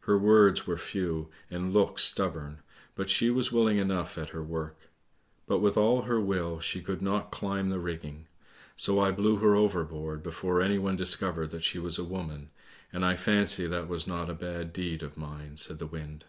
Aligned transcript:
Her 0.00 0.18
words 0.18 0.66
were 0.66 0.76
few 0.76 1.28
and 1.48 1.72
looks 1.72 2.02
stubborn, 2.02 2.58
but 2.96 3.08
she 3.08 3.30
was 3.30 3.52
willing 3.52 3.78
enough 3.78 4.18
at 4.18 4.30
her 4.30 4.42
work. 4.42 4.90
But 5.46 5.60
with 5.60 5.76
all 5.76 6.02
her 6.02 6.20
will 6.20 6.58
she 6.58 6.80
could 6.80 7.00
not. 7.00 7.30
climb 7.30 7.70
the 7.70 7.78
rigging; 7.78 8.26
so 8.76 8.98
I 8.98 9.12
blew 9.12 9.36
her 9.36 9.54
over 9.54 9.84
board 9.84 10.24
before 10.24 10.60
anyone 10.60 10.96
discovered 10.96 11.50
that 11.52 11.62
she 11.62 11.78
was 11.78 11.98
a 12.00 12.04
woman, 12.04 12.50
and 12.92 13.04
I 13.04 13.14
fancy 13.14 13.68
that 13.68 13.86
was 13.86 14.08
not 14.08 14.28
a 14.28 14.34
bad 14.34 14.72
deed 14.72 15.04
of 15.04 15.16
mine!" 15.16 15.56
said 15.58 15.78
the 15.78 15.86
wind. 15.86 16.24